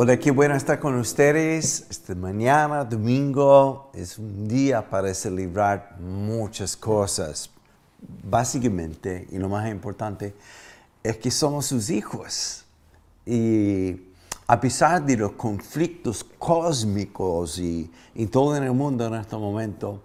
[0.00, 1.84] Hola, qué bueno estar con ustedes.
[1.90, 7.50] Esta mañana, domingo, es un día para celebrar muchas cosas.
[8.22, 10.36] Básicamente, y lo más importante,
[11.02, 12.64] es que somos sus hijos.
[13.26, 14.00] Y
[14.46, 20.04] a pesar de los conflictos cósmicos y, y todo en el mundo en este momento,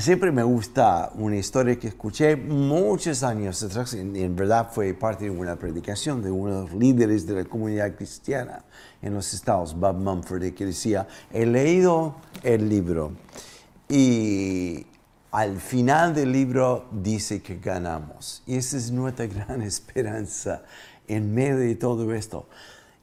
[0.00, 5.26] Siempre me gusta una historia que escuché muchos años atrás, en, en, verdad fue parte
[5.26, 8.64] de una predicación de uno de los líderes de la comunidad cristiana
[9.00, 13.12] en los estados, Bob Mumford, que decía, he leído el libro
[13.88, 14.84] y
[15.30, 18.42] al final del libro dice que ganamos.
[18.46, 20.62] Y esa es nuestra gran esperanza
[21.06, 22.48] en medio de todo esto.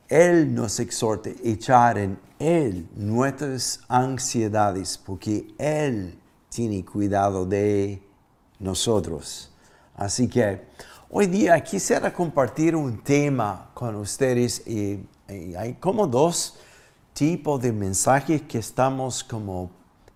[0.10, 6.21] Él nos exhorta a echar en Él nuestras ansiedades, porque Él
[6.54, 8.02] tiene cuidado de
[8.60, 9.50] nosotros.
[9.96, 10.68] Así que
[11.10, 14.64] hoy día quisiera compartir un tema con ustedes
[15.58, 16.56] hay como dos
[17.14, 19.72] tipos de mensajes que estamos como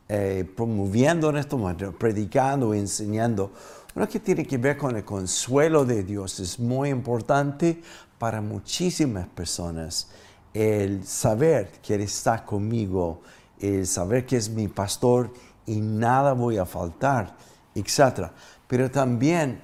[0.10, 3.52] eh, promoviendo en este momento, predicando, enseñando.
[3.96, 7.82] Uno que tiene que ver con el consuelo de Dios es muy importante
[8.20, 10.10] para muchísimas personas.
[10.54, 13.22] El saber que Él está conmigo,
[13.58, 15.32] el saber que es mi pastor
[15.66, 17.36] y nada voy a faltar,
[17.74, 18.30] etc.
[18.68, 19.62] Pero también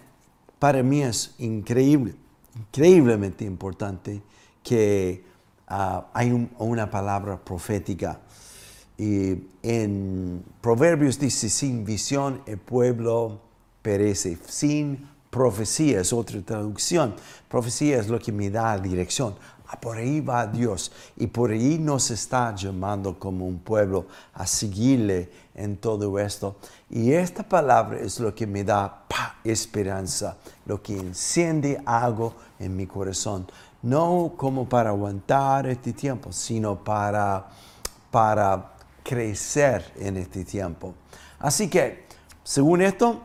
[0.59, 2.15] para mí es increíble,
[2.55, 4.21] increíblemente importante
[4.63, 5.23] que
[5.69, 8.19] uh, hay una palabra profética.
[8.97, 13.41] En Proverbios dice, sin visión el pueblo
[13.81, 17.15] perece, sin profecía es otra traducción.
[17.49, 19.33] Profecía es lo que me da dirección.
[19.67, 24.45] Ah, por ahí va Dios y por ahí nos está llamando como un pueblo a
[24.45, 26.55] seguirle en todo esto.
[26.89, 29.03] Y esta palabra es lo que me da
[29.43, 33.47] esperanza, lo que enciende algo en mi corazón.
[33.81, 37.47] No como para aguantar este tiempo, sino para,
[38.11, 40.93] para crecer en este tiempo.
[41.39, 42.05] Así que,
[42.43, 43.21] según esto,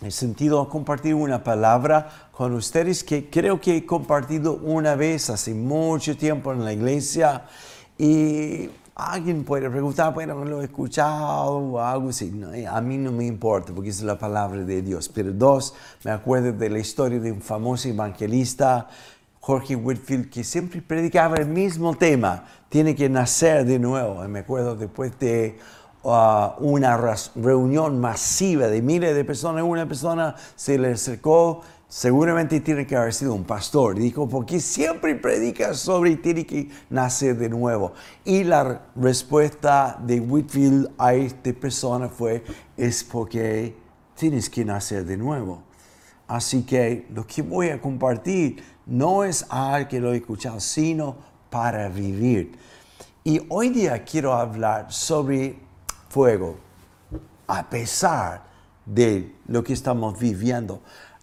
[0.00, 5.54] he sentido compartir una palabra con ustedes que creo que he compartido una vez hace
[5.54, 7.44] mucho tiempo en la iglesia
[7.98, 12.32] y alguien puede preguntar, bueno, lo he escuchado o algo así.
[12.68, 15.08] a mí no me importa porque es la palabra de Dios.
[15.08, 18.88] Pero dos, me acuerdo de la historia de un famoso evangelista,
[19.40, 24.24] Jorge Whitfield, que siempre predicaba el mismo tema, tiene que nacer de nuevo.
[24.24, 25.58] Y me acuerdo después de
[26.04, 26.96] Uh, una
[27.36, 33.12] reunión masiva de miles de personas, una persona se le acercó, seguramente tiene que haber
[33.12, 37.92] sido un pastor, dijo, porque siempre predica sobre tiene que nacer de nuevo.
[38.24, 42.42] Y la respuesta de Whitfield a esta persona fue,
[42.78, 43.76] es porque
[44.14, 45.64] tienes que nacer de nuevo.
[46.28, 51.14] Así que lo que voy a compartir no es algo que lo he escuchado, sino
[51.50, 52.52] para vivir.
[53.22, 55.58] Y hoy día quiero hablar sobre
[56.08, 56.56] fuego,
[57.46, 58.50] a pesar
[58.86, 60.80] de lo que estamos viviendo.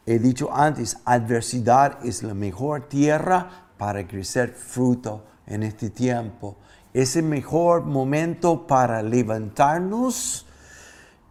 [0.10, 6.58] He dicho antes, adversidad es la mejor tierra para crecer fruto en este tiempo.
[6.92, 10.48] Es el mejor momento para levantarnos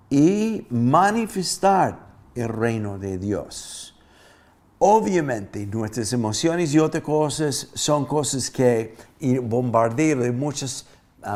[0.09, 2.07] y manifestar
[2.37, 3.99] el reino de Dios.
[4.79, 8.95] Obviamente nuestras emociones y otras cosas son cosas que
[9.43, 10.87] bombardeo de muchas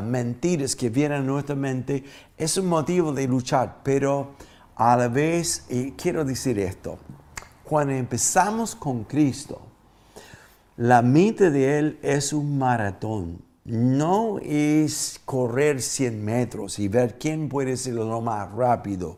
[0.05, 2.05] mentiras que vienen a nuestra mente
[2.37, 4.37] es un motivo de luchar, pero
[4.77, 5.67] a la vez,
[5.97, 7.01] quiero decir esto,
[7.73, 9.63] cuando empezamos con Cristo,
[10.77, 13.41] la mente de Él es un maratón.
[13.65, 19.17] No es correr 100 metros y ver quién puede ser lo más rápido.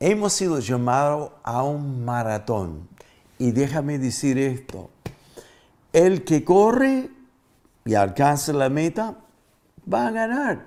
[0.00, 2.88] Hemos sido llamados a un maratón.
[3.38, 4.90] Y déjame decir esto,
[5.92, 7.08] el que corre
[7.84, 9.14] y alcanza la meta
[9.86, 10.66] va a ganar.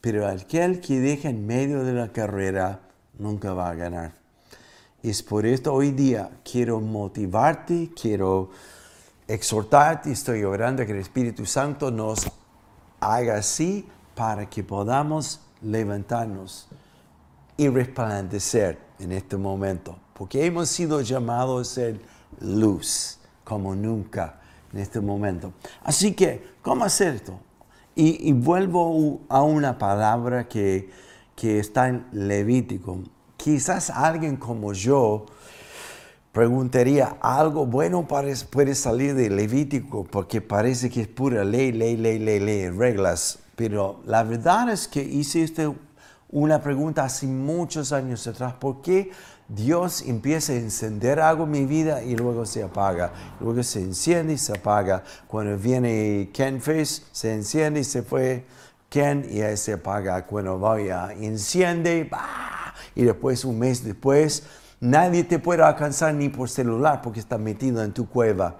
[0.00, 2.80] Pero aquel que deja en medio de la carrera
[3.18, 4.21] nunca va a ganar.
[5.02, 8.50] Es por esto hoy día quiero motivarte, quiero
[9.26, 12.30] exhortarte, estoy orando que el Espíritu Santo nos
[13.00, 13.84] haga así
[14.14, 16.68] para que podamos levantarnos
[17.56, 19.98] y resplandecer en este momento.
[20.14, 22.00] Porque hemos sido llamados a ser
[22.40, 24.38] luz como nunca
[24.72, 25.52] en este momento.
[25.82, 27.40] Así que, ¿cómo hacer esto?
[27.96, 30.90] Y, vuelvo a una palabra que,
[31.34, 33.00] que está en Levítico.
[33.42, 35.26] Quizás alguien como yo
[36.30, 42.20] preguntaría, algo bueno puede salir de Levítico porque parece que es pura ley, ley, ley,
[42.20, 43.40] ley, ley, reglas.
[43.56, 45.68] Pero la verdad es que hice este,
[46.30, 49.10] una pregunta hace muchos años atrás, ¿por qué
[49.48, 53.12] Dios empieza a encender algo en mi vida y luego se apaga?
[53.40, 55.02] Luego se enciende y se apaga.
[55.26, 58.44] Cuando viene Ken Face, se enciende y se fue
[58.88, 60.24] Ken y ahí se apaga.
[60.26, 62.08] Cuando vaya, enciende,
[62.94, 64.44] y después un mes después,
[64.80, 68.56] nadie te puede alcanzar ni por celular porque está metido en tu cueva.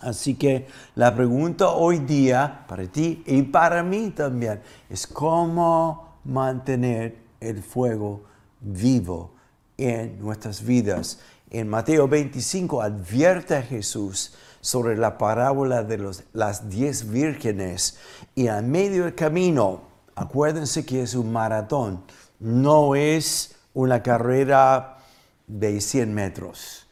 [0.00, 0.66] Así que
[0.96, 4.60] la pregunta hoy día para ti y para mí también
[4.90, 8.24] es cómo mantener el fuego
[8.60, 9.32] vivo
[9.76, 11.20] en nuestras vidas.
[11.50, 17.98] En Mateo 25 advierte a Jesús sobre la parábola de los, las diez vírgenes
[18.34, 19.82] y a medio del camino,
[20.14, 22.04] acuérdense que es un maratón,
[22.42, 24.98] no es una carrera
[25.46, 26.88] de 100 metros.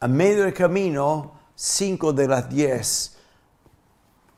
[0.00, 3.18] A medio del camino, cinco de las diez,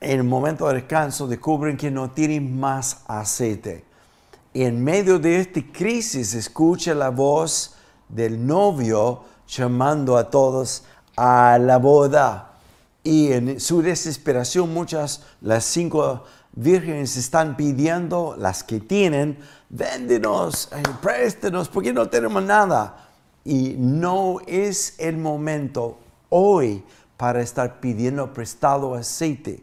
[0.01, 3.85] en el momento de descanso, descubren que no tienen más aceite.
[4.53, 7.77] Y en medio de esta crisis, escucha la voz
[8.09, 10.85] del novio llamando a todos
[11.17, 12.54] a la boda.
[13.05, 20.83] Y en su desesperación, muchas, las cinco vírgenes están pidiendo, las que tienen, véndenos, eh,
[21.03, 23.09] préstenos, porque no tenemos nada.
[23.45, 25.99] Y no es el momento
[26.31, 26.83] hoy
[27.19, 29.63] para estar pidiendo prestado aceite.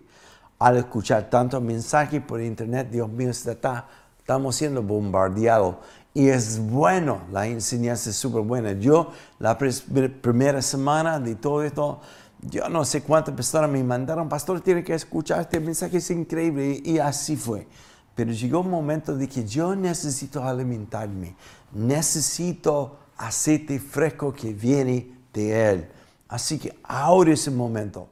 [0.59, 3.87] Al escuchar tanto mensaje por internet, Dios mío, está,
[4.19, 5.77] estamos siendo bombardeados.
[6.13, 8.73] Y es bueno, la enseñanza es súper buena.
[8.73, 12.01] Yo, la primera semana de todo esto,
[12.41, 16.81] yo no sé cuántas personas me mandaron, pastor, tiene que escuchar este mensaje, es increíble.
[16.83, 17.67] Y así fue.
[18.15, 21.35] Pero llegó un momento de que yo necesito alimentarme,
[21.71, 25.89] necesito aceite fresco que viene de Él.
[26.27, 28.09] Así que ahora es el momento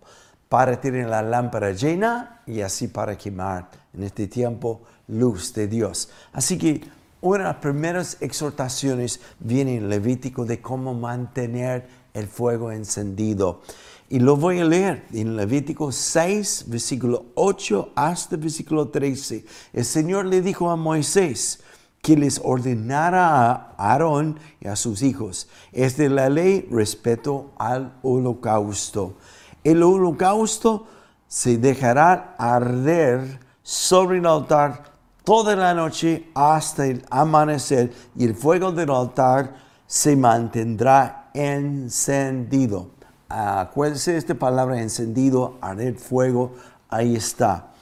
[0.48, 6.10] para tener la lámpara llena y así para quemar en este tiempo luz de Dios.
[6.34, 6.82] Así que
[7.22, 13.62] una de las primeras exhortaciones viene en Levítico de cómo mantener el fuego encendido.
[14.10, 19.46] Y lo voy a leer en Levítico 6, versículo 8 hasta versículo 13.
[19.72, 21.60] El Señor le dijo a Moisés,
[22.02, 25.48] que les ordenara a Aarón y a sus hijos.
[25.72, 29.18] Es de la ley respeto al holocausto.
[29.64, 30.88] El holocausto
[31.28, 38.72] se dejará arder sobre el altar toda la noche hasta el amanecer y el fuego
[38.72, 42.99] del altar se mantendrá encendido.
[43.30, 46.54] Acuérdense de esta palabra encendido, arder fuego,
[46.90, 47.74] ahí está.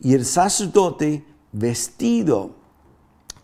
[0.00, 2.64] Y el sacerdote vestido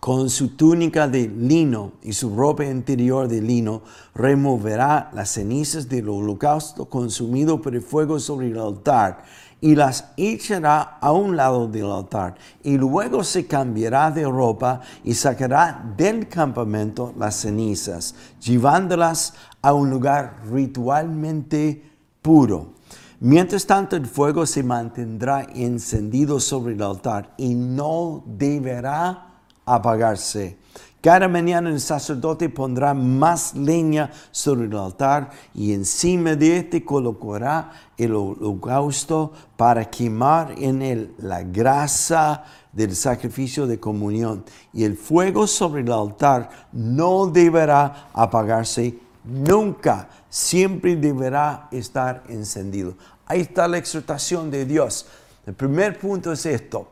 [0.01, 3.83] con su túnica de lino y su ropa interior de lino,
[4.15, 9.25] removerá las cenizas del holocausto consumido por el fuego sobre el altar
[9.61, 12.37] y las echará a un lado del altar.
[12.63, 19.91] Y luego se cambiará de ropa y sacará del campamento las cenizas, llevándolas a un
[19.91, 21.83] lugar ritualmente
[22.23, 22.73] puro.
[23.21, 30.57] Mientras tanto, el fuego se mantendrá encendido sobre el altar y no deberá apagarse.
[31.03, 37.71] Cada mañana el sacerdote pondrá más leña sobre el altar y encima de este colocará
[37.97, 44.45] el holocausto para quemar en él la grasa del sacrificio de comunión.
[44.75, 52.95] Y el fuego sobre el altar no deberá apagarse nunca, siempre deberá estar encendido.
[53.27, 55.07] Ahí está la exhortación de Dios.
[55.47, 56.89] El primer punto es esto.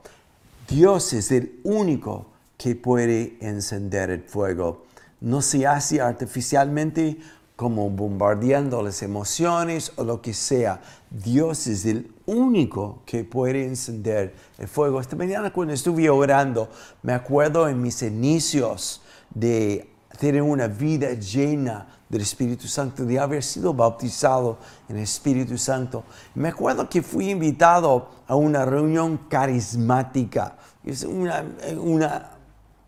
[0.68, 2.26] Dios es el único
[2.56, 4.86] que puede encender el fuego.
[5.20, 7.18] No se hace artificialmente
[7.56, 10.80] como bombardeando las emociones o lo que sea.
[11.10, 15.00] Dios es el único que puede encender el fuego.
[15.00, 16.70] Esta mañana cuando estuve orando,
[17.02, 19.02] me acuerdo en mis inicios
[19.34, 25.58] de tener una vida llena del Espíritu Santo, de haber sido bautizado en el Espíritu
[25.58, 26.04] Santo.
[26.34, 30.56] Me acuerdo que fui invitado a una reunión carismática.
[30.84, 31.44] Es una,
[31.78, 32.30] una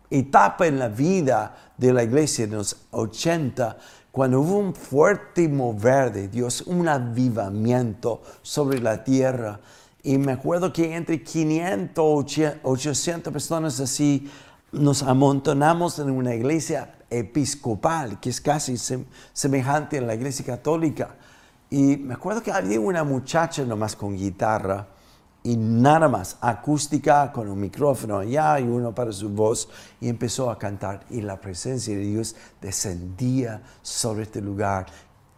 [0.09, 3.77] etapa en la vida de la iglesia en los 80,
[4.11, 9.59] cuando hubo un fuerte mover de Dios, un avivamiento sobre la tierra.
[10.03, 14.29] Y me acuerdo que entre 500, 800 personas así
[14.71, 18.75] nos amontonamos en una iglesia episcopal, que es casi
[19.33, 21.15] semejante a la iglesia católica.
[21.69, 24.87] Y me acuerdo que había una muchacha nomás con guitarra
[25.43, 30.49] y nada más, acústica con un micrófono allá y uno para su voz y empezó
[30.49, 34.85] a cantar y la presencia de Dios descendía sobre este lugar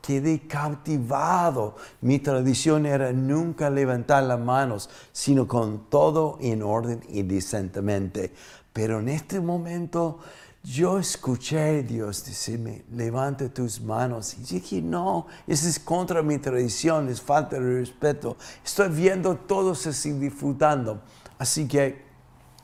[0.03, 1.77] quedé cautivado.
[2.01, 8.33] Mi tradición era nunca levantar las manos, sino con todo en orden y decentemente.
[8.73, 10.19] Pero en este momento
[10.63, 14.33] yo escuché a Dios decirme, levante tus manos.
[14.35, 18.37] Y dije, no, eso es contra mi tradición, es falta de respeto.
[18.63, 21.01] Estoy viendo todos así disfrutando.
[21.37, 22.05] Así que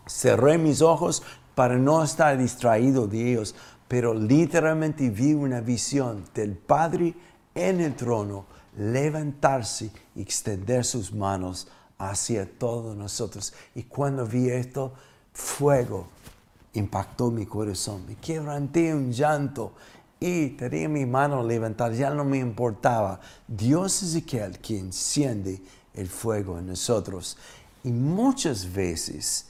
[0.08, 1.24] cerré mis ojos
[1.56, 3.54] para no estar distraído de ellos,
[3.90, 7.14] pero literalmente vi una visión del Padre
[7.54, 8.46] en el trono
[8.78, 13.54] levantarse y extender sus manos hacia todos nosotros.
[13.76, 14.94] Y cuando vi esto,
[15.34, 16.08] fuego
[16.74, 18.06] impactó mi corazón.
[18.08, 19.74] Me quebranté un llanto
[20.20, 23.20] y tenía mi mano levantada, ya no me importaba.
[23.48, 25.62] Dios es aquel que enciende
[25.94, 27.38] el fuego en nosotros.
[27.84, 29.50] Y muchas veces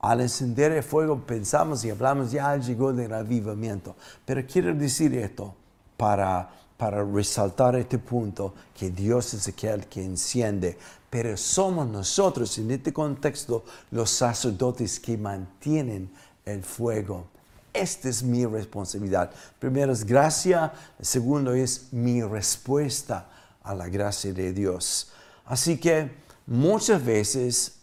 [0.00, 3.96] al encender el fuego pensamos y hablamos, ya llegó el avivamiento.
[4.24, 5.54] Pero quiero decir esto
[5.96, 10.78] para, para resaltar este punto, que Dios es aquel que enciende.
[11.10, 16.10] Pero somos nosotros en este contexto los sacerdotes que mantienen
[16.50, 17.26] el fuego.
[17.72, 19.30] Esta es mi responsabilidad.
[19.58, 23.28] Primero es gracia, segundo es mi respuesta
[23.62, 25.12] a la gracia de Dios.
[25.46, 26.10] Así que
[26.46, 27.76] muchas veces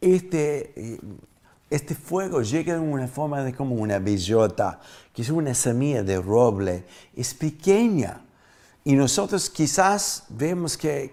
[0.00, 1.00] este, eh,
[1.70, 4.80] este fuego llega en una forma de como una bellota,
[5.12, 6.84] que es una semilla de roble.
[7.16, 8.20] Es pequeña.
[8.84, 11.12] Y nosotros quizás vemos que,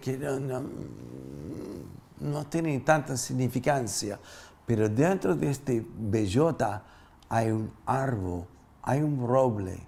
[2.20, 4.20] no, tiene tanta significancia,
[4.66, 6.84] pero dentro de este bellota
[7.30, 8.46] hay un árbol,
[8.82, 9.80] hay un roble.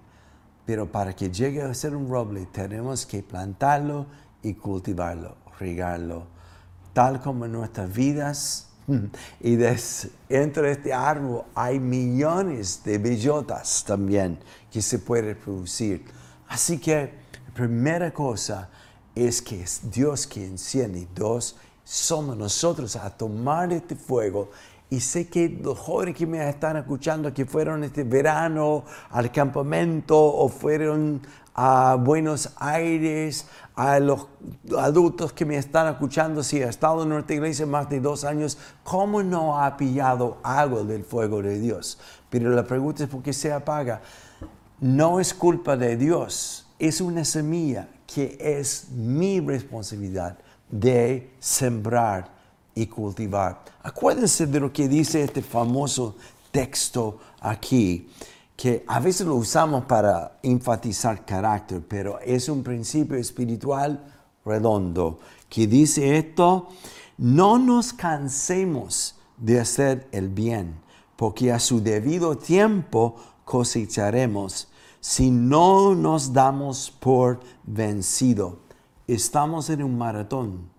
[0.64, 4.06] Pero para que llegue a ser un roble tenemos que plantarlo
[4.42, 6.26] y cultivarlo, regarlo.
[6.92, 8.68] Tal como en nuestras vidas
[9.40, 9.56] y
[10.28, 14.38] entre este árbol hay millones de bellotas también
[14.70, 16.04] que se pueden producir.
[16.48, 17.12] Así que
[17.48, 18.68] la primera cosa
[19.14, 21.06] es que es Dios quien enciende.
[21.14, 24.50] Dos, somos nosotros a tomar este fuego.
[24.92, 30.18] Y sé que los jóvenes que me están escuchando, que fueron este verano al campamento
[30.22, 31.22] o fueron
[31.54, 34.26] a Buenos Aires, a los
[34.76, 38.58] adultos que me están escuchando, si ha estado en nuestra iglesia más de dos años,
[38.84, 41.98] ¿cómo no ha pillado algo del fuego de Dios?
[42.28, 44.02] Pero la pregunta es por qué se apaga.
[44.78, 50.36] No es culpa de Dios, es una semilla que es mi responsabilidad
[50.68, 52.41] de sembrar
[52.74, 53.62] y cultivar.
[53.82, 56.16] Acuérdense de lo que dice este famoso
[56.50, 58.08] texto aquí
[58.56, 64.04] que a veces lo usamos para enfatizar carácter, pero es un principio espiritual
[64.44, 66.68] redondo que dice esto,
[67.18, 70.80] no nos cansemos de hacer el bien,
[71.16, 74.68] porque a su debido tiempo cosecharemos
[75.00, 78.60] si no nos damos por vencido.
[79.08, 80.70] Estamos en un maratón,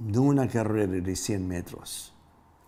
[0.00, 2.12] no una carrera de 100 metros.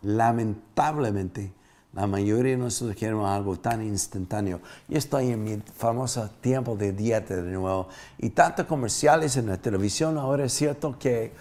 [0.02, 1.52] Lamentablemente,
[1.92, 4.60] la mayoría de nosotros queremos algo tan instantáneo.
[4.88, 7.88] Yo estoy en mi famoso tiempo de dieta de nuevo.
[8.18, 11.32] Y tantos comerciales en la televisión ahora es cierto que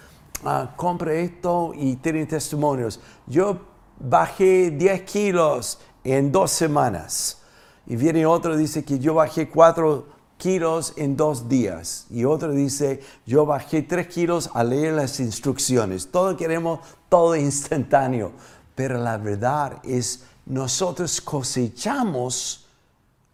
[0.44, 3.00] uh, compre esto y tienen testimonios.
[3.28, 3.62] Yo
[4.00, 7.42] bajé 10 kilos en dos semanas.
[7.88, 10.06] Y viene otro dice que yo bajé 4
[10.42, 12.08] kilos en dos días.
[12.10, 16.08] Y otro dice, yo bajé 3 kilos al leer las instrucciones.
[16.08, 16.80] Todos queremos
[17.10, 18.32] todo instantáneo.
[18.74, 22.66] Pero la verdad es nosotros cosechamos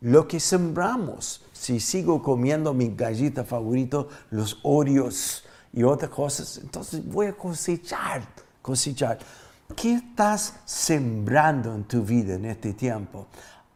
[0.01, 1.41] lo que sembramos.
[1.53, 8.27] Si sigo comiendo mi gallita favorito, los Oreos y otras cosas, entonces voy a cosechar,
[8.61, 9.17] cosechar.
[9.77, 13.27] ¿Qué estás sembrando en tu vida en este tiempo?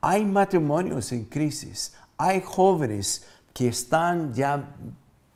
[0.02, 4.76] Hay matrimonios en crisis, hay jóvenes que están ya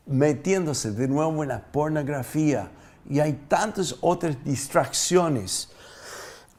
[0.06, 2.70] metiéndose de nuevo en la pornografía
[3.10, 5.70] y hay tantas otras distracciones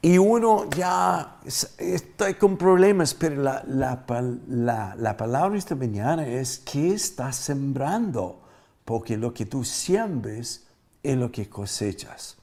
[0.03, 1.39] y uno ya
[1.79, 8.41] está con problemas, pero la, la, palabra esta mañana es ¿qué estás sembrando?
[8.85, 10.67] Porque lo que tú siembres
[11.03, 12.37] es lo que cosechas.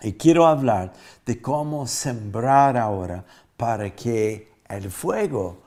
[0.00, 0.92] Y quiero hablar
[1.24, 3.24] de cómo sembrar ahora
[3.56, 5.62] para que el fuego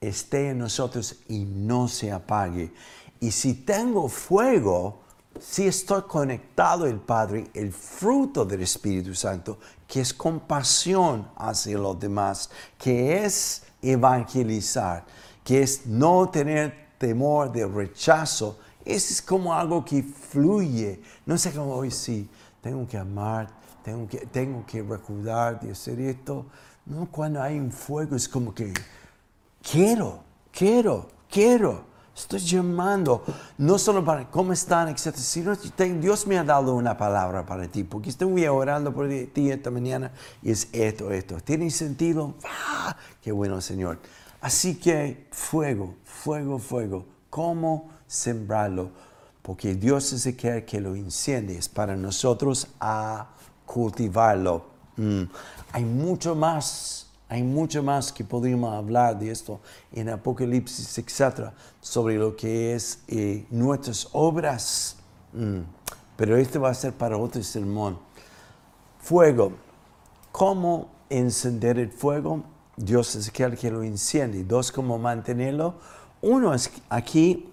[0.00, 2.72] esté en nosotros y no se apague.
[3.20, 5.00] Y si tengo fuego,
[5.40, 11.98] si estoy conectado al Padre, el fruto del Espíritu Santo, que es compasión hacia los
[11.98, 15.04] demás, que es evangelizar,
[15.44, 21.00] que es no tener temor de rechazo, eso es como algo que fluye.
[21.24, 22.28] No sé cómo hoy sí,
[22.60, 23.48] tengo que amar,
[23.82, 26.46] tengo que, tengo que recordar de hacer esto.
[26.84, 28.72] No, cuando hay un fuego es como que
[29.70, 30.20] quiero,
[30.52, 31.86] quiero, quiero.
[32.14, 33.22] Estoy llamando,
[33.58, 35.54] no solo para cómo están, etcétera, sino
[36.00, 40.12] Dios me ha dado una palabra para ti, porque estoy orando por ti esta mañana
[40.42, 41.38] y es esto, esto.
[41.40, 42.34] ¿Tiene sentido?
[42.42, 42.96] ¡Ah!
[43.20, 43.98] ¡Qué bueno, Señor!
[44.40, 47.04] Así que fuego, fuego, fuego.
[47.28, 48.92] ¿Cómo sembrarlo?
[49.42, 53.28] Porque Dios es el que, que lo enciende, es para nosotros a
[53.66, 54.64] cultivarlo.
[54.96, 55.24] Mm.
[55.72, 59.60] Hay mucho más hay mucho más que podríamos hablar de esto
[59.92, 64.96] en Apocalipsis, etc., sobre lo que es eh, nuestras obras.
[65.32, 65.60] Mm.
[66.16, 67.98] Pero este va a ser para otro sermón.
[69.00, 69.52] Fuego.
[70.32, 72.42] ¿Cómo encender el fuego?
[72.76, 74.44] Dios es aquel que lo enciende.
[74.44, 75.74] Dos, ¿cómo mantenerlo?
[76.20, 77.52] Uno es aquí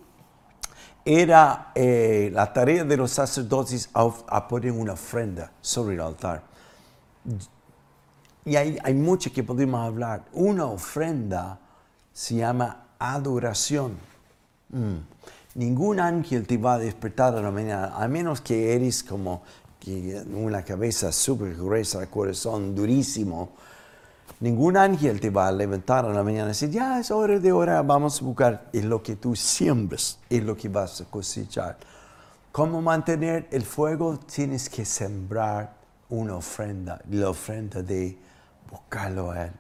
[1.06, 6.44] era eh, la tarea de los sacerdotes a poner una ofrenda sobre el altar.
[8.46, 10.26] Y hay, hay mucho que podemos hablar.
[10.34, 11.60] Una ofrenda
[12.14, 13.98] se llama adoración.
[14.70, 15.14] Mm.
[15.56, 19.44] Ningún ángel te va a despertar a la mañana, a menos que eres como
[20.34, 23.50] una cabeza súper gruesa, corazón durísimo.
[24.40, 27.52] Ningún ángel te va a levantar a la mañana y decir, ya es hora de
[27.52, 28.70] orar, vamos a buscar.
[28.74, 31.78] Es lo que tú siembres, es lo que vas a cosechar.
[32.52, 34.18] ¿Cómo mantener el fuego?
[34.20, 35.74] Tienes que sembrar
[36.10, 38.18] una ofrenda, la ofrenda de
[38.74, 39.54] buscarlo a Él.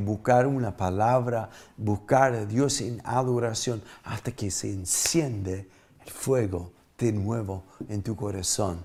[0.00, 5.68] Buscar una palabra, buscar a Dios en adoración hasta que se enciende
[6.04, 8.80] el fuego de nuevo en tu corazón,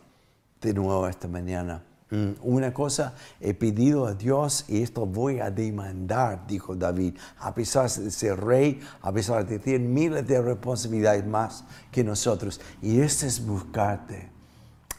[0.59, 1.83] de nuevo esta mañana.
[2.09, 7.53] Mm, una cosa he pedido a Dios y esto voy a demandar, dijo David, a
[7.53, 12.59] pesar de ser rey, a pesar de tener miles de responsabilidades más que nosotros.
[12.81, 14.29] Y este es buscarte,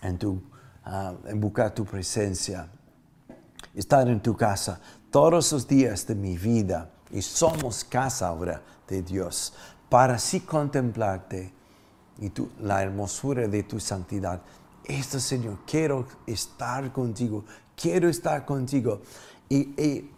[0.02, 0.40] en, tu,
[0.84, 2.68] ah, en buscar tu presencia,
[3.76, 4.80] estar en tu casa
[5.10, 9.52] todos los días de mi vida y somos casa ahora de Dios
[9.88, 11.52] para así contemplarte
[12.18, 14.40] y tu, la hermosura de tu santidad.
[14.84, 17.44] Esto, Señor, quiero estar contigo,
[17.80, 19.02] quiero estar contigo.
[19.48, 20.10] Y, y,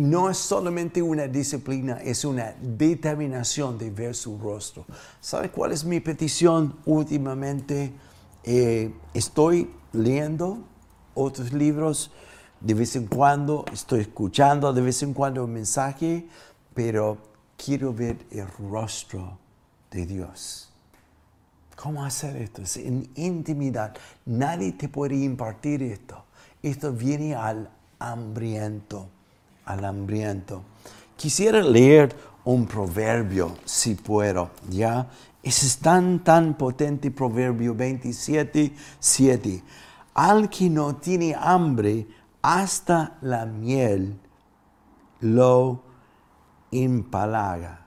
[0.00, 4.86] no es solamente una disciplina, es una determinación de ver su rostro.
[5.20, 7.92] ¿Sabe cuál es mi petición últimamente?
[8.42, 10.58] Eh, estoy leyendo
[11.14, 12.10] otros libros
[12.64, 16.26] de vez en cuando estoy escuchando, de vez en cuando un mensaje,
[16.72, 17.18] pero
[17.62, 19.38] quiero ver el rostro
[19.90, 20.70] de Dios.
[21.76, 22.62] ¿Cómo hacer esto?
[22.62, 23.94] Es en intimidad.
[24.24, 26.24] Nadie te puede impartir esto.
[26.62, 29.08] Esto viene al hambriento,
[29.66, 30.62] al hambriento.
[31.18, 35.06] Quisiera leer un proverbio, si puedo, ¿ya?
[35.42, 39.62] Ese es tan, tan potente, proverbio 27, 7.
[40.14, 42.06] Al que no tiene hambre,
[42.44, 44.20] hasta la miel
[45.20, 45.82] lo
[46.72, 47.86] impalaga.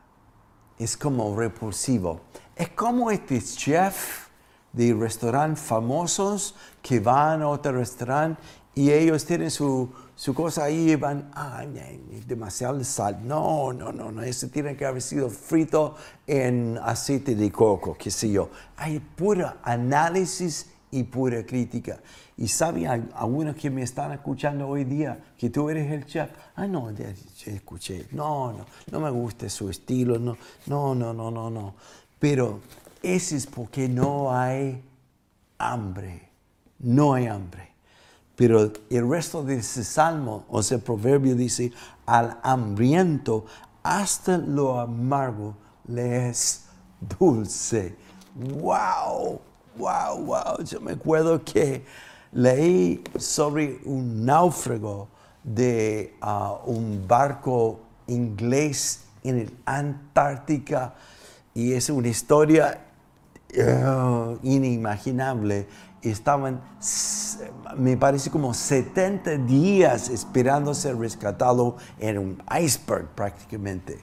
[0.80, 2.22] Es como repulsivo.
[2.56, 4.30] Es como este chef
[4.74, 8.42] de restaurantes famosos que van a otro restaurante
[8.74, 9.92] y ellos tienen su,
[10.34, 13.20] cosa ahí y van, ay, demasiado sal.
[13.28, 18.10] No, no, no, no, eso tiene que haber sido frito en aceite de coco, qué
[18.10, 18.50] sé yo.
[18.76, 22.00] Hay puro análisis y pura crítica.
[22.38, 26.30] Y sabe, algunos que me están escuchando hoy día, que tú eres el chef.
[26.56, 26.92] Ah, no,
[27.46, 28.08] escuché.
[28.12, 30.20] No, no, no me gusta su estilo.
[30.20, 31.74] No, no, no, no, no, no.
[32.20, 32.60] Pero
[33.02, 34.84] ese es porque no hay
[35.58, 36.30] hambre.
[36.78, 37.72] No hay hambre.
[38.36, 41.72] Pero el resto de ese salmo, o sea, proverbio dice,
[42.06, 43.46] al hambriento
[43.82, 46.66] hasta lo amargo le es
[47.02, 47.96] dulce.
[48.36, 49.42] ¡Wow!
[49.78, 50.64] wow, wow.
[50.64, 51.86] Yo me acuerdo que
[52.38, 55.10] leí sobre un náufrago
[55.44, 60.94] de uh, un barco inglés en el Antártica
[61.56, 62.80] y es una historia
[63.58, 65.68] uh, inimaginable.
[66.04, 66.62] Estaban,
[67.76, 74.00] me parece como 70 días esperando ser rescatado en un iceberg prácticamente.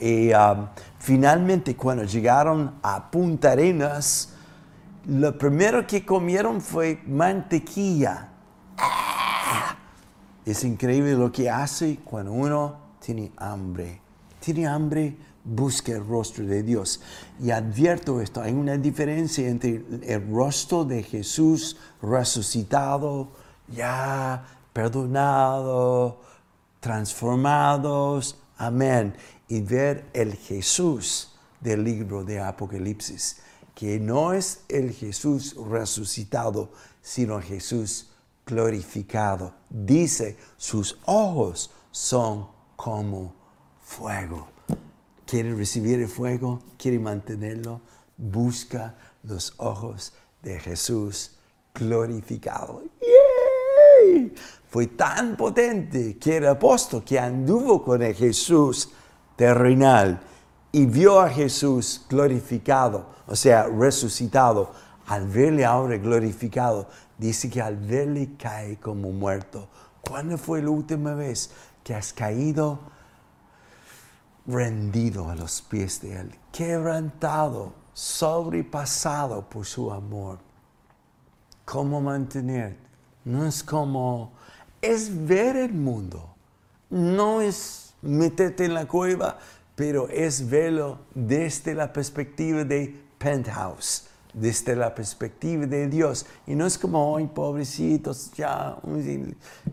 [0.00, 0.66] Y um,
[0.98, 4.34] finalmente cuando llegaron a Punta Arenas,
[5.10, 8.28] lo primero que comieron fue mantequilla.
[10.46, 14.00] Es increíble lo que hace cuando uno tiene hambre.
[14.38, 17.02] Tiene hambre, busca el rostro de Dios.
[17.40, 23.32] Y advierto esto, hay una diferencia entre el rostro de Jesús resucitado,
[23.66, 26.20] ya perdonado,
[26.78, 29.16] transformados, amén,
[29.48, 33.42] y ver el Jesús del libro de Apocalipsis
[33.80, 36.68] que no es el Jesús resucitado,
[37.00, 38.10] sino Jesús
[38.44, 39.54] glorificado.
[39.70, 43.32] Dice, sus ojos son como
[43.80, 44.48] fuego.
[45.24, 47.80] quiere recibir el fuego, quiere mantenerlo,
[48.18, 50.12] busca los ojos
[50.42, 51.38] de Jesús
[51.72, 52.82] glorificado.
[54.68, 58.90] Fue tan potente que el apóstol que anduvo con el Jesús
[59.36, 60.20] terrenal
[60.72, 64.72] y vio a Jesús glorificado, o sea, resucitado,
[65.06, 69.68] al verle ahora glorificado, dice que al verle cae como muerto.
[70.00, 71.50] ¿Cuándo fue la última vez
[71.82, 72.78] que has caído
[74.46, 80.38] rendido a los pies de Él, quebrantado, sobrepasado por su amor?
[81.64, 82.76] ¿Cómo mantener?
[83.24, 84.32] No es como,
[84.80, 86.34] es ver el mundo,
[86.88, 89.38] no es meterte en la cueva,
[89.80, 96.26] pero es verlo desde la perspectiva de penthouse desde la perspectiva de Dios.
[96.46, 98.76] Y no es como, ay, pobrecitos, ya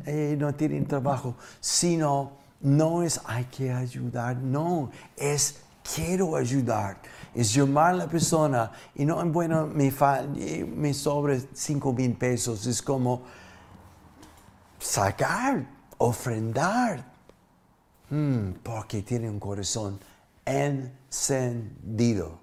[0.06, 5.58] eh, no tienen trabajo, sino no es, hay que ayudar, no, es
[5.94, 7.00] quiero ayudar.
[7.36, 9.94] Es llamar a la persona y no, bueno, me,
[10.74, 12.66] me sobre cinco mil pesos.
[12.66, 13.24] Es como
[14.80, 15.68] sacar,
[15.98, 17.17] ofrendar,
[18.10, 20.00] hmm, porque tiene un corazón
[20.46, 22.40] encendido,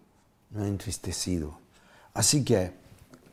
[0.50, 1.58] no entristecido.
[2.12, 2.72] Así que,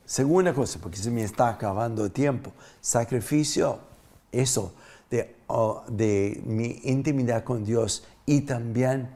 [0.05, 3.79] segunda cosa, porque se me está acabando el tiempo, sacrificio,
[4.31, 4.73] eso,
[5.09, 9.09] de, oh, de mi intimidad con Dios y también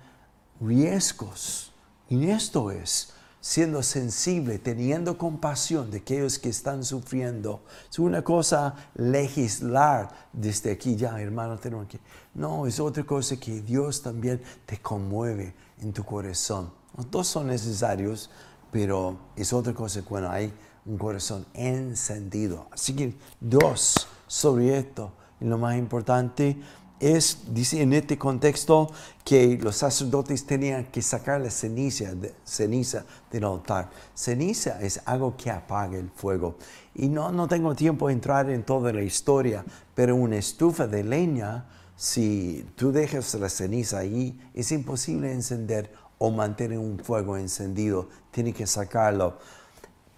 [0.60, 1.72] riesgos.
[2.10, 3.15] Y esto es
[3.46, 7.62] siendo sensible, teniendo compasión de aquellos que están sufriendo.
[7.92, 12.00] Es una cosa legislar desde aquí, ya hermano, tenemos que...
[12.34, 16.72] No, es otra cosa que Dios también te conmueve en tu corazón.
[16.98, 18.32] Los dos son necesarios,
[18.72, 20.52] pero es otra cosa cuando hay
[20.84, 22.68] un corazón encendido.
[22.72, 25.12] Así que dos sobre esto.
[25.40, 26.58] Y lo más importante
[27.00, 28.92] es, dice en este contexto,
[29.24, 33.90] que los sacerdotes tenían que sacar la ceniza, ceniza del altar.
[34.14, 36.58] Ceniza es algo que apaga el fuego.
[36.94, 41.04] Y no, no tengo tiempo de entrar en toda la historia, pero una estufa de
[41.04, 48.10] leña, si tú dejas la ceniza ahí, es imposible encender o mantener un fuego encendido,
[48.32, 49.38] tiene que sacarlo.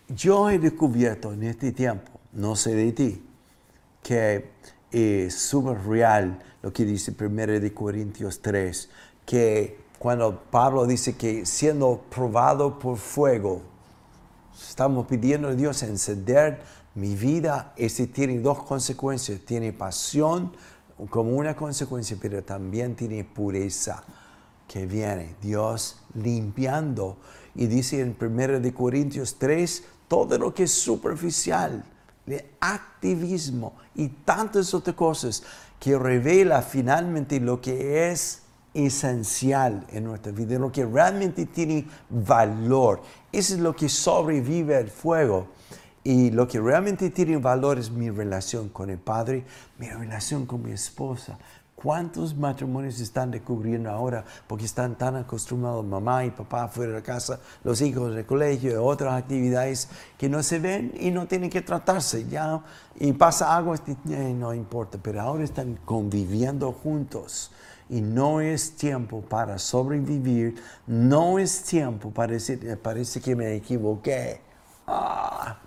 [0.09, 3.25] Yo he descubierto en este tiempo, no sé de ti,
[4.03, 4.51] que
[5.29, 8.89] súper real lo que dice 1 de Corintios 3,
[9.25, 13.61] que cuando Pablo dice que siendo probado por fuego,
[14.57, 16.61] estamos pidiendo a Dios encender
[16.95, 20.51] mi vida, ese tiene dos consecuencias, tiene pasión
[21.09, 24.03] como una consecuencia, pero también tiene pureza
[24.67, 27.17] que viene, Dios limpiando.
[27.55, 31.83] Y dice en 1 de Corintios 3, todo lo que es superficial,
[32.27, 35.43] de activismo y tantas otras cosas
[35.79, 43.01] que revela finalmente lo que es esencial en nuestra vida, lo que realmente tiene valor.
[43.31, 45.47] Eso es lo que sobrevive al fuego.
[46.03, 49.43] Y lo que realmente tiene valor es mi relación con el Padre,
[49.77, 51.37] mi relación con mi esposa,
[51.77, 57.39] ¿Cuántos matrimonios están descubriendo ahora porque están tan acostumbrados mamá y papá fuera de casa,
[57.63, 59.87] los hijos del colegio otras actividades
[60.17, 62.63] que no se ven y no tienen que tratarse ya
[62.95, 67.51] y pasa algo, eh, no importa, pero ahora están conviviendo juntos
[67.89, 70.55] y no es tiempo para sobrevivir,
[70.87, 74.41] no es tiempo para decir, eh, parece que me equivoqué.
[74.87, 75.59] Ah,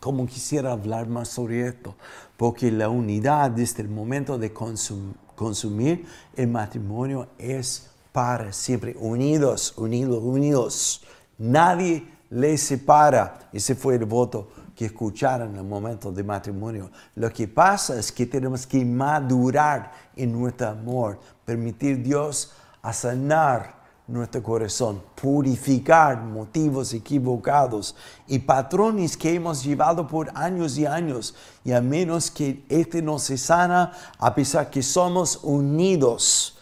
[0.00, 1.94] como quisiera hablar más sobre esto,
[2.42, 10.18] porque la unidad desde el momento de consumir el matrimonio es para siempre, unidos, unidos,
[10.20, 11.02] unidos.
[11.38, 13.48] Nadie les separa.
[13.52, 16.90] Ese fue el voto que escucharon en el momento de matrimonio.
[17.14, 23.81] Lo que pasa es que tenemos que madurar en nuestro amor, permitir Dios a sanar
[24.12, 27.96] nuestro corazón, purificar motivos equivocados
[28.28, 31.34] y patrones que hemos llevado por años y años.
[31.64, 36.58] Y a menos que este no se sana, a pesar que somos unidos,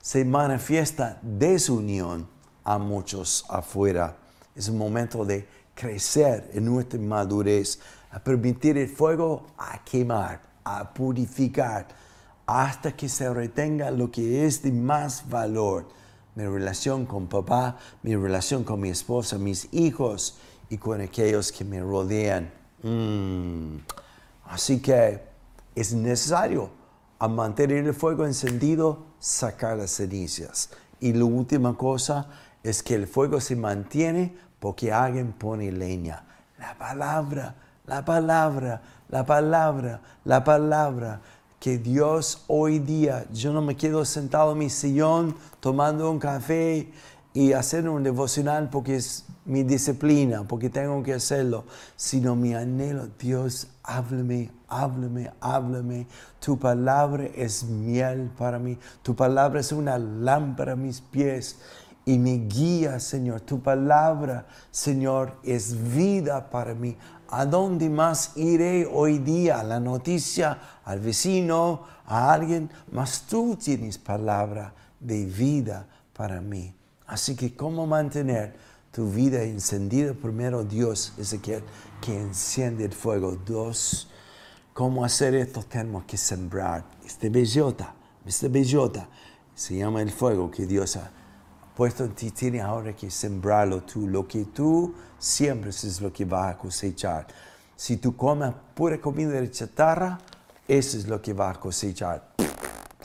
[0.00, 2.26] se manifiesta desunión
[2.64, 4.16] a muchos afuera.
[4.54, 7.78] Es un momento de crecer en nuestra madurez,
[8.10, 11.88] a permitir el fuego a quemar, a purificar,
[12.46, 15.94] hasta que se retenga lo que es de más valor
[16.36, 21.64] mi relación con papá, mi relación con mi esposa, mis hijos y con aquellos que
[21.64, 22.52] me rodean.
[22.82, 23.78] Mm.
[24.44, 25.22] Así que
[25.74, 26.70] es necesario
[27.18, 30.70] a mantener el fuego encendido, sacar las cenizas.
[31.00, 32.28] Y la última cosa
[32.62, 36.24] es que el fuego se mantiene porque alguien pone leña.
[36.58, 37.54] La palabra,
[37.86, 41.20] la palabra, la palabra, la palabra
[41.60, 46.92] que Dios hoy día, yo no me quedo sentado en mi sillón tomando un café
[47.32, 51.64] y hacer un devocional porque es mi disciplina, porque tengo que hacerlo,
[51.94, 56.06] sino mi anhelo, Dios, háblame, háblame, háblame.
[56.40, 61.58] Tu palabra es miel para mí, tu palabra es una lámpara a mis pies
[62.08, 63.40] y me guía, Señor.
[63.40, 66.96] Tu palabra, Señor, es vida para mí.
[67.28, 69.62] ¿A dónde más iré hoy día?
[69.64, 76.72] la noticia, al vecino, a alguien, mas tú tienes palabra de vida para mí.
[77.08, 78.54] Así que, ¿cómo mantener
[78.92, 80.14] tu vida encendida?
[80.14, 81.60] Primero, Dios es el que,
[82.06, 83.36] enciende el fuego.
[83.44, 84.08] Dos,
[84.72, 85.60] ¿cómo hacer esto?
[85.64, 86.84] Tenemos que sembrar.
[87.04, 89.08] Este bellota, este bellota,
[89.56, 91.15] se llama el fuego que Dios ha
[91.76, 94.08] puesto en ti, tienes ahora que sembrarlo tú.
[94.08, 97.26] Lo que tú siembres es lo que vas a cosechar.
[97.76, 100.18] Si tú comes pura comida de chatarra,
[100.66, 102.30] eso es lo que vas a cosechar.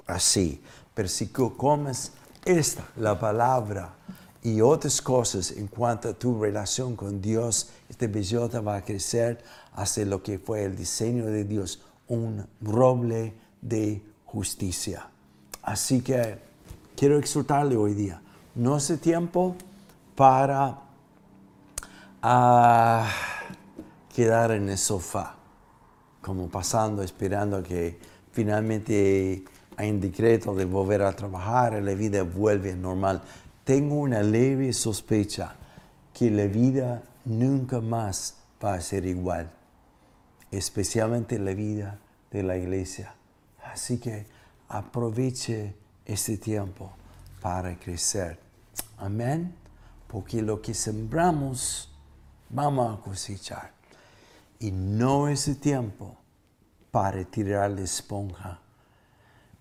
[0.07, 0.63] Así.
[0.93, 2.13] Pero si tú comes
[2.45, 3.93] esta, la palabra
[4.41, 9.43] y otras cosas en cuanto a tu relación con Dios, este bellota va a crecer
[9.73, 15.10] hacia lo que fue el diseño de Dios, un roble de justicia.
[15.62, 16.39] Así que
[16.95, 18.21] quiero exhortarle hoy día
[18.55, 19.55] no hace tiempo
[20.15, 20.79] para
[22.21, 23.09] ah,
[24.13, 25.35] quedar en el sofá,
[26.21, 27.97] como pasando, esperando que
[28.31, 29.43] finalmente
[29.77, 33.21] hay un decreto de volver a trabajar y la vida vuelve normal.
[33.63, 35.55] Tengo una leve sospecha
[36.13, 39.49] que la vida nunca más va a ser igual,
[40.51, 41.99] especialmente la vida
[42.31, 43.15] de la iglesia.
[43.63, 44.25] Así que
[44.67, 45.73] aproveche
[46.05, 46.91] este tiempo
[47.41, 48.39] para crecer.
[48.97, 49.56] Amén.
[50.08, 51.91] Porque lo que sembramos,
[52.49, 53.73] vamos a cosechar.
[54.60, 56.17] Y no es el tiempo
[56.91, 58.60] para tirar la esponja.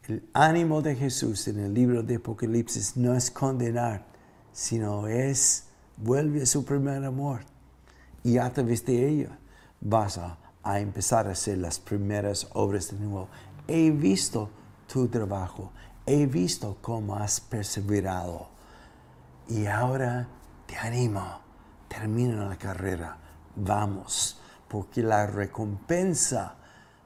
[0.07, 4.05] El ánimo de Jesús en el libro de Apocalipsis no es condenar,
[4.53, 5.67] sino es
[5.97, 7.41] vuelve a su primer amor.
[8.25, 9.31] Y a través de ello
[9.81, 13.29] vas a, a empezar a hacer las primeras obras de nuevo.
[13.69, 14.51] He visto
[14.93, 15.71] tu trabajo,
[16.11, 18.49] he visto cómo has perseverado
[19.49, 20.27] y ahora
[20.67, 21.41] te animo,
[21.87, 23.17] termina la carrera,
[23.55, 26.57] vamos, porque la recompensa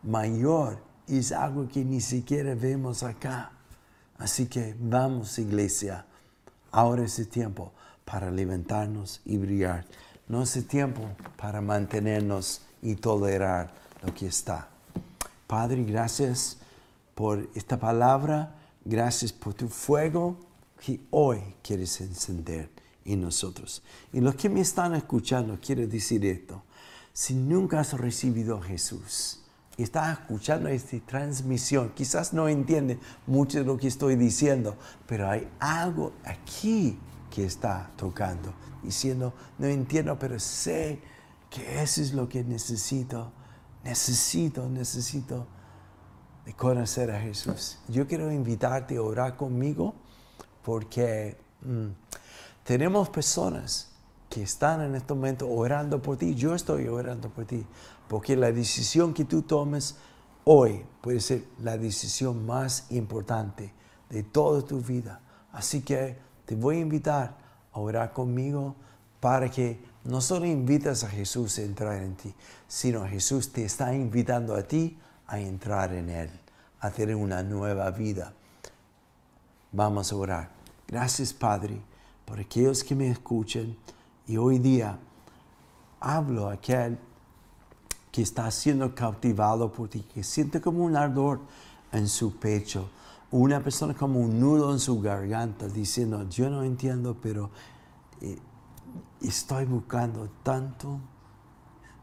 [0.03, 3.53] mayor es algo que ni siquiera vemos acá.
[4.17, 6.07] Así que vamos iglesia,
[6.73, 7.73] ahora es el tiempo
[8.07, 9.85] para levantarnos y brillar.
[10.29, 11.03] No es el tiempo
[11.37, 13.71] para mantenernos y tolerar
[14.03, 14.69] lo que está.
[15.47, 16.57] Padre, gracias
[17.14, 20.37] por esta palabra Gracias por tu fuego
[20.85, 22.70] que hoy quieres encender
[23.05, 23.83] en nosotros.
[24.12, 26.62] Y los que me están escuchando, quiero decir esto.
[27.12, 29.40] Si nunca has recibido a Jesús,
[29.79, 35.49] estás escuchando esta transmisión, quizás no entiende mucho de lo que estoy diciendo, pero hay
[35.61, 36.99] algo aquí
[37.31, 41.01] que está tocando, diciendo, no entiendo, pero sé
[41.51, 43.33] que eso es lo que necesito,
[43.83, 45.47] necesito, necesito
[46.45, 47.79] de conocer a Jesús.
[47.89, 49.95] Yo quiero invitarte a orar conmigo
[50.63, 51.89] porque mm,
[52.65, 53.91] tenemos personas
[54.29, 56.35] que están en este momento orando por ti.
[56.35, 57.65] Yo estoy orando por ti
[58.09, 59.97] porque la decisión que tú tomes
[60.45, 63.73] hoy puede ser la decisión más importante
[64.11, 65.21] de toda tu vida.
[65.53, 67.39] Así que te voy a invitar
[67.73, 68.77] a orar conmigo
[69.21, 72.35] para que no solo invitas a Jesús a entrar en ti,
[72.69, 76.31] sino Jesús te está invitando a ti a entrar en Él,
[76.81, 78.33] a tener una nueva vida.
[79.73, 80.51] Vamos a orar.
[80.87, 81.81] Gracias, Padre,
[82.25, 83.77] por aquellos que me escuchan
[84.27, 84.99] y hoy día
[86.01, 86.99] hablo a aquel
[88.13, 91.41] que está siendo cautivado por ti, que siente como un ardor
[91.91, 92.89] en su pecho,
[93.31, 97.51] una persona como un nudo en su garganta, diciendo, yo no entiendo, pero
[98.21, 98.39] eh,
[99.21, 101.01] estoy buscando tanto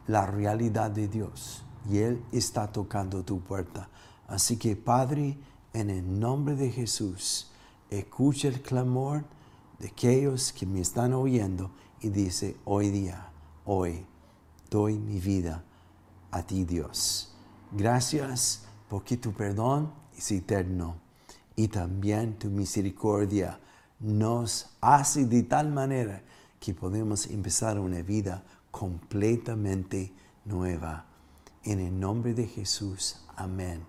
[0.08, 3.90] la realidad de Dios y Él está tocando tu puerta.
[4.28, 5.38] Así que Padre,
[5.74, 7.52] en el nombre de Jesús,
[7.90, 9.24] escucha el clamor
[9.80, 13.30] de aquellos que me están oyendo y dice, hoy día,
[13.66, 14.06] hoy,
[14.70, 15.64] doy mi vida
[16.32, 17.34] a ti Dios.
[17.72, 20.96] Gracias porque tu perdón es eterno
[21.56, 23.60] y también tu misericordia
[24.00, 26.24] nos hace de tal manera
[26.60, 30.14] que podemos empezar una vida completamente
[30.46, 31.11] nueva.
[31.64, 33.18] En el nombre de Jesús.
[33.36, 33.86] Amén.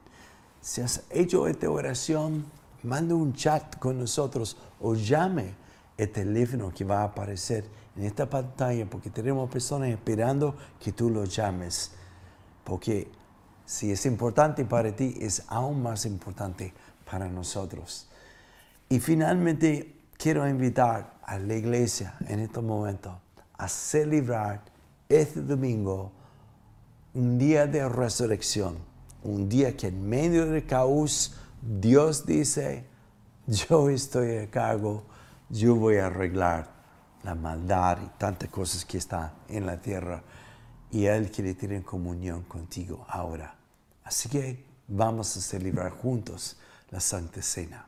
[0.61, 2.45] Si has hecho esta oración,
[2.83, 5.55] manda un chat con nosotros o llame
[5.97, 7.65] el teléfono que va a aparecer
[7.97, 11.93] en esta pantalla porque tenemos personas esperando que tú lo llames.
[12.65, 13.11] Porque
[13.65, 16.75] Si es importante para ti, es aún más importante
[17.11, 18.09] para nosotros.
[18.89, 23.19] Y finalmente, quiero invitar a la iglesia en este momento
[23.57, 24.63] a celebrar
[25.09, 26.13] este domingo
[27.15, 28.79] un día de resurrección,
[29.23, 32.85] un día que en medio del caos Dios dice,
[33.47, 35.05] yo estoy a cargo,
[35.51, 36.71] yo voy a arreglar
[37.23, 40.23] la maldad y tantas cosas que están en la tierra
[40.91, 43.55] y Él quiere tener comunión contigo ahora.
[44.05, 46.57] Así que vamos a celebrar juntos
[46.91, 47.87] la Santa Cena.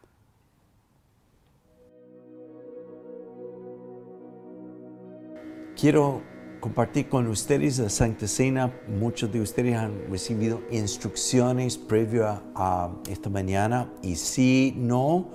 [5.76, 6.33] Quiero
[6.64, 8.72] compartir con ustedes la Santa Cena.
[8.88, 15.26] Muchos de ustedes han recibido instrucciones previo a, esta mañana y si no,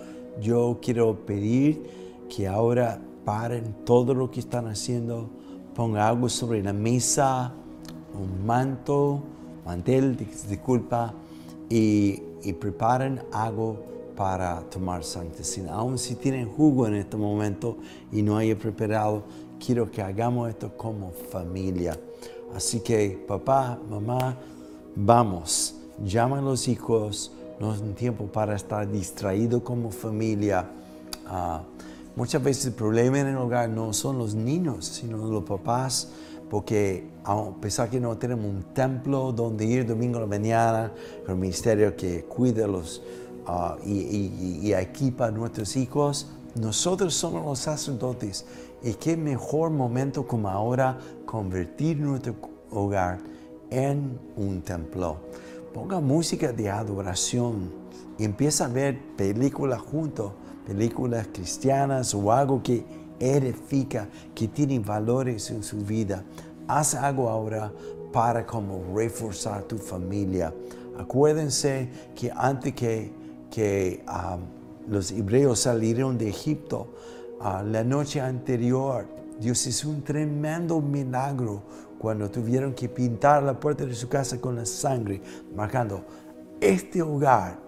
[0.42, 1.84] yo quiero pedir
[2.36, 5.30] que ahora paren todo lo que están haciendo,
[5.76, 7.54] pongan algo sobre la mesa,
[8.20, 9.22] un manto,
[9.68, 10.18] mantel,
[10.50, 11.14] disculpa,
[11.70, 13.84] y, y preparen algo
[14.16, 15.74] para tomar Santa Cena.
[15.74, 17.78] Aún si tienen jugo en este momento
[18.12, 19.26] y no haya preparado,
[19.64, 22.00] quiero que hagamos esto como familia.
[22.56, 24.36] Así que papá, mamá,
[24.96, 30.66] vamos, llaman los hijos, no es un tiempo para estar distraído como familia.
[31.28, 31.62] Ah,
[32.16, 36.10] muchas veces el problema en el hogar no son los niños, sino los papás,
[36.50, 40.92] porque a pesar que no tenemos un templo donde ir domingo a la mañana,
[41.28, 43.04] el ministerio que cuida los,
[43.46, 48.46] ah, y, y, y equipa a nuestros hijos, nosotros somos los sacerdotes
[48.84, 52.36] y qué mejor momento como ahora convertir nuestro
[52.72, 53.20] hogar
[53.70, 55.18] en un templo.
[55.74, 57.80] Ponga música de adoración
[58.26, 60.34] empieza a ver películas juntos,
[60.66, 62.84] películas cristianas o algo que
[63.20, 66.24] edifica, que tiene valores en su vida.
[66.68, 67.72] Haz algo ahora
[68.12, 70.54] para como reforzar tu familia.
[70.98, 73.12] Acuérdense que antes que,
[73.50, 76.88] que um, los hebreos salieron de Egipto,
[77.40, 79.08] la noche anterior,
[79.40, 81.64] Dios hizo un tremendo milagro
[81.98, 85.22] cuando tuvieron que pintar la puerta de su casa con la sangre,
[85.56, 86.04] marcando,
[86.60, 87.60] este hogar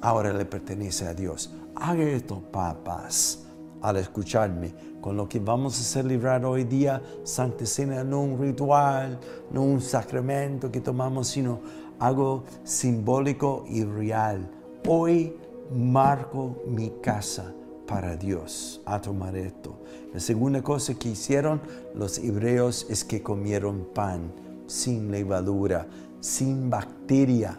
[0.00, 1.52] ahora le pertenece a Dios.
[1.74, 3.44] Haga esto, papás,
[3.82, 9.18] al escucharme, con lo que vamos a celebrar hoy día, Santa Cena, no un ritual,
[9.50, 11.60] no un sacramento que tomamos, sino
[11.98, 14.50] algo simbólico y real.
[14.86, 15.36] Hoy
[15.70, 17.54] marco mi casa
[17.90, 19.74] para Dios a tomar esto.
[20.14, 21.60] La segunda cosa que hicieron
[21.92, 24.30] los hebreos es que comieron pan
[24.68, 25.88] sin levadura,
[26.20, 27.58] sin bacteria,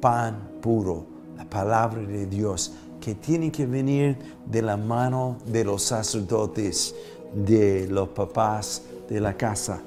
[0.00, 1.04] pan puro,
[1.36, 4.16] la palabra de Dios, que tiene que venir
[4.46, 6.94] de la mano de los sacerdotes,
[7.34, 9.82] de los papás de la casa.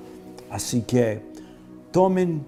[0.52, 1.22] Así que
[1.92, 2.46] tomen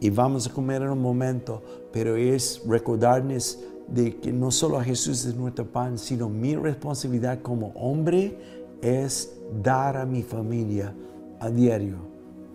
[0.00, 4.84] y vamos a comer en un momento, pero es recordarnos de que no solo a
[4.84, 8.38] Jesús es nuestro pan, sino mi responsabilidad como hombre
[8.80, 10.94] es dar a mi familia
[11.40, 11.96] a diario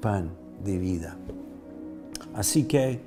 [0.02, 0.30] pan
[0.64, 1.18] de vida.
[2.34, 3.02] Así que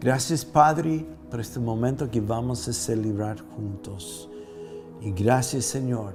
[0.00, 4.28] gracias Padre por este momento que vamos a celebrar juntos.
[5.02, 6.14] Y gracias Señor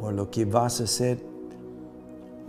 [0.00, 1.24] por lo que vas a hacer.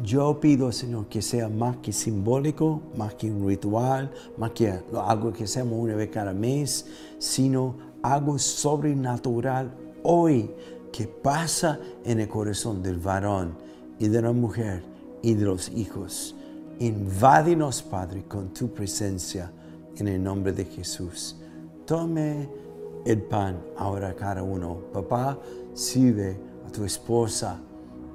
[0.01, 4.73] Yo pido, Señor, que sea más que simbólico, más que un ritual, más que
[5.05, 6.87] algo que hacemos una vez cada mes,
[7.19, 10.51] sino algo sobrenatural hoy
[10.91, 13.57] que pasa en el corazón del varón
[13.97, 14.83] y de la mujer
[15.21, 16.35] y de los hijos.
[16.79, 19.51] Invádinos, Padre, con tu presencia
[19.95, 21.37] en el nombre de Jesús.
[21.85, 22.49] Tome
[23.05, 24.77] el pan ahora cada uno.
[24.91, 25.39] Papá,
[25.73, 26.37] sirve
[26.67, 27.59] a tu esposa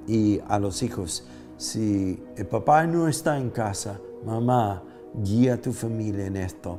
[0.06, 1.24] y a los hijos.
[1.56, 4.82] Si el papá no está en casa, mamá,
[5.24, 6.78] guía a tu familia en esto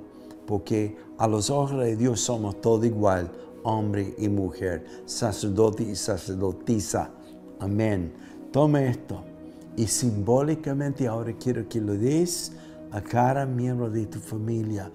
[0.49, 3.29] porque a los ojos de Dios somos todo igual,
[3.63, 7.11] hombre y mujer, sacerdote y sacerdotisa.
[7.59, 8.13] Amén.
[8.53, 9.21] Toma esto
[9.75, 12.53] y simbólicamente ahora quiero que lo des
[12.91, 14.91] a cada miembro de tu familia,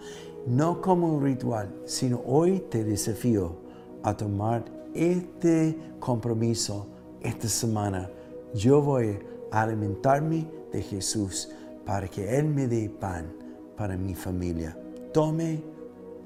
[0.46, 3.56] no como un ritual, sino hoy te desafío
[4.02, 6.87] a tomar este compromiso
[7.20, 8.08] esta semana.
[8.54, 9.18] Yo voy
[9.50, 11.50] a alimentarme de Jesús
[11.84, 13.30] para que Él me dé pan
[13.76, 14.74] para mi familia
[15.14, 15.62] tome,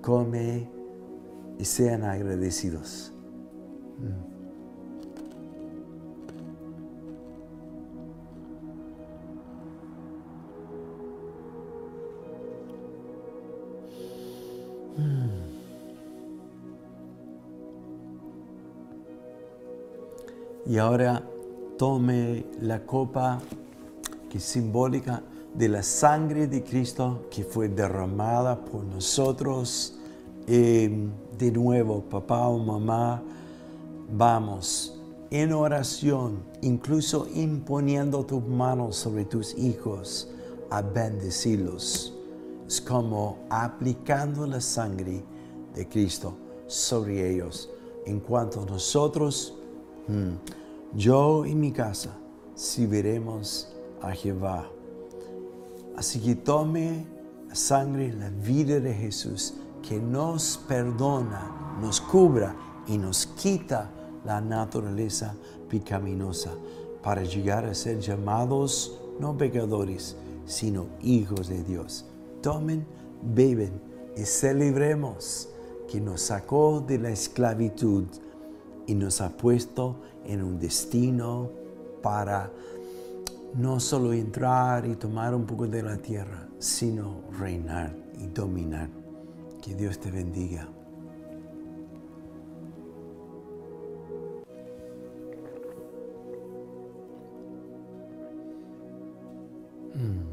[0.01, 0.69] come
[1.59, 3.13] y sean agradecidos.
[3.99, 4.39] Mm.
[20.69, 21.23] Y ahora
[21.79, 23.41] tome la copa
[24.29, 25.23] que es simbólica
[25.55, 29.95] de la sangre de Cristo que fue derramada por nosotros.
[30.47, 33.23] Eh, de nuevo, papá o mamá,
[34.11, 34.99] vamos
[35.31, 40.29] en oración, incluso imponiendo tus manos sobre tus hijos
[40.71, 42.15] a bendecirlos.
[42.67, 45.23] Es como aplicando la sangre
[45.75, 46.35] de Cristo
[46.67, 47.71] sobre ellos.
[48.07, 49.55] En cuanto nosotros,
[50.07, 50.35] hmm,
[50.95, 52.17] yo y mi casa,
[52.55, 53.69] si veremos
[54.01, 54.69] a Jehová.
[55.99, 57.05] Así que tome
[57.49, 62.55] la sangre, la vida de Jesús, que nos perdona, nos cubra
[62.87, 63.91] y nos quita
[64.25, 65.35] la naturaleza
[65.69, 66.53] picaminosa
[67.03, 70.15] para llegar a ser llamados no pecadores,
[70.47, 72.05] sino hijos de Dios.
[72.43, 72.87] Tomen,
[73.21, 73.83] beben
[74.17, 75.49] y celebremos
[75.91, 78.05] que nos sacó de la esclavitud
[78.87, 81.51] y nos ha puesto en un destino
[82.03, 82.53] para
[83.55, 88.89] no solo entrar y tomar un poco de la tierra, sino reinar y dominar.
[89.63, 90.69] Que Dios te bendiga.
[99.95, 100.29] Mm.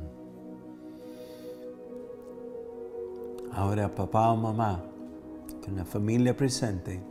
[3.51, 4.83] Ahora papá o mamá,
[5.63, 7.01] con la familia presente,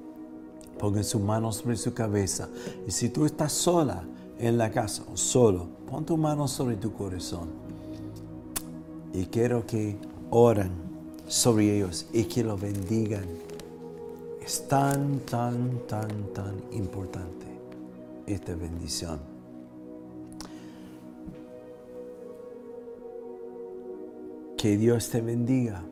[0.78, 2.48] pongan sus manos sobre su cabeza.
[2.86, 4.05] Y si tú estás sola
[4.39, 7.49] en la casa solo, pon tu mano sobre tu corazón.
[9.12, 9.97] Y quiero que
[10.30, 10.72] oren
[11.26, 13.24] sobre ellos y que lo bendigan.
[14.45, 17.47] Es tan, tan, tan, tan importante
[18.26, 19.20] esta bendición.
[24.57, 25.82] Que Dios te bendiga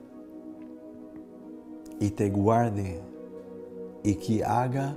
[2.00, 3.00] y te guarde
[4.02, 4.96] y que haga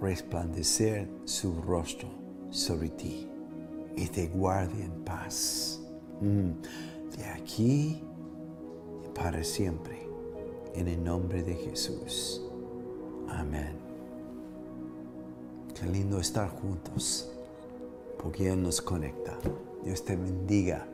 [0.00, 2.17] resplandecer su rostro
[2.50, 3.28] sobre ti
[3.96, 5.80] y te guarde en paz.
[6.20, 6.50] Mm.
[7.16, 8.02] De aquí
[9.04, 10.06] y para siempre.
[10.74, 12.42] En el nombre de Jesús.
[13.28, 13.72] Amén.
[15.74, 17.30] Qué lindo estar juntos.
[18.22, 19.36] Porque Él nos conecta.
[19.84, 20.86] Dios te bendiga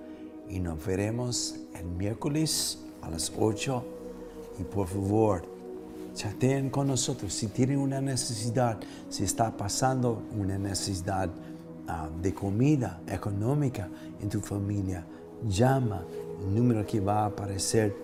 [0.48, 3.84] y nos veremos el miércoles a las 8
[4.58, 5.53] y por favor
[6.14, 11.28] chateen con nosotros si tienen una necesidad, si está pasando una necesidad
[11.88, 13.88] ah, de comida económica
[14.20, 15.04] en tu familia,
[15.48, 16.04] llama
[16.40, 17.94] el número que va a aparecer,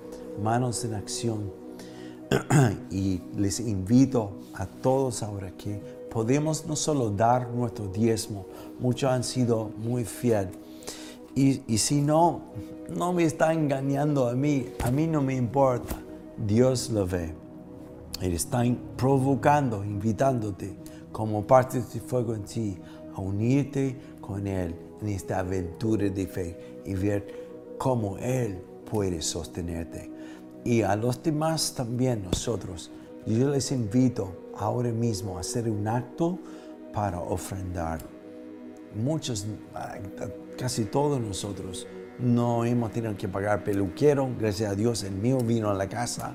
[0.42, 1.60] manos en acción.
[2.90, 5.80] y les invito a todos ahora que
[6.10, 8.46] podemos no solo dar nuestro diezmo,
[8.78, 10.54] muchos han sido muy fieles
[11.34, 12.40] y, si no,
[12.88, 15.96] no me está engañando a mí, a mí no me importa.
[16.36, 17.32] Dios lo ve.
[18.20, 18.62] Él está
[18.96, 20.76] provocando, invitándote
[21.12, 22.78] como parte de su fuego en ti
[23.14, 30.10] a unirte con Él en esta aventura de fe y ver cómo Él puede sostenerte.
[30.64, 32.90] Y a los demás también nosotros,
[33.26, 36.38] yo les invito ahora mismo a hacer un acto
[36.92, 38.00] para ofrendar.
[38.94, 39.46] Muchos,
[40.58, 41.86] casi todos nosotros
[42.18, 44.28] no hemos tenido que pagar peluquero.
[44.38, 46.34] Gracias a Dios, el mío vino a la casa.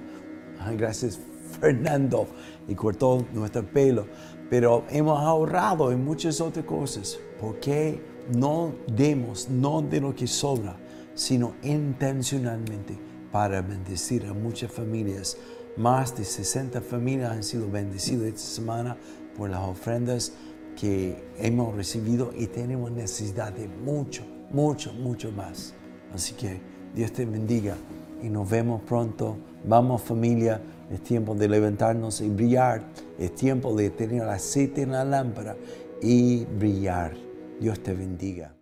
[0.76, 1.20] Gracias,
[1.60, 2.28] Fernando,
[2.68, 4.08] y cortó nuestro pelo.
[4.50, 7.20] Pero hemos ahorrado en muchas otras cosas.
[7.40, 8.02] ¿Por qué
[8.36, 10.78] no demos, no de lo que sobra,
[11.14, 12.98] sino intencionalmente
[13.32, 15.38] para bendecir a muchas familias?
[15.78, 18.98] Más de 60 familias han sido bendecidas esta semana
[19.36, 20.34] por las ofrendas
[20.76, 25.74] que hemos recibido y tenemos necesidad de mucho, mucho, mucho más.
[26.14, 26.62] Así que
[26.94, 27.76] Dios te bendiga
[28.22, 29.38] y nos vemos pronto.
[29.66, 32.84] Vamos familia, es tiempo de levantarnos y brillar.
[33.18, 35.56] Es tiempo de tener aceite en la lámpara
[36.02, 37.14] y brillar.
[37.60, 38.55] Dios te bendiga.